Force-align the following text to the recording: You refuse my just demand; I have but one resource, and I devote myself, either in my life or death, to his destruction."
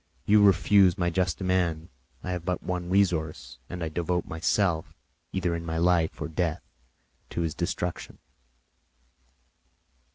You 0.25 0.43
refuse 0.43 0.97
my 0.97 1.11
just 1.11 1.37
demand; 1.37 1.89
I 2.23 2.31
have 2.31 2.43
but 2.43 2.63
one 2.63 2.89
resource, 2.89 3.59
and 3.69 3.83
I 3.83 3.89
devote 3.89 4.25
myself, 4.25 4.95
either 5.31 5.55
in 5.55 5.63
my 5.63 5.77
life 5.77 6.19
or 6.19 6.27
death, 6.27 6.63
to 7.29 7.41
his 7.41 7.53
destruction." 7.53 8.17